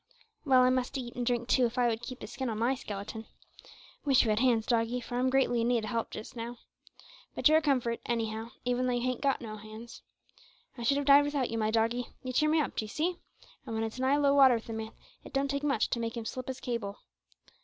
[0.45, 2.73] Well, I must eat and drink too, if I would keep the skin on my
[2.73, 3.27] skeleton.
[4.03, 6.57] Wish you had hands, doggie, for I'm greatly in need o' help just now.
[7.35, 10.01] But you're a comfort, anyhow, even though you hain't got no hands.
[10.75, 13.17] I should have died without you, my doggie you cheer me up, d'ee see,
[13.63, 14.93] and when it's nigh low water with a man,
[15.23, 16.97] it don't take much to make him slip his cable.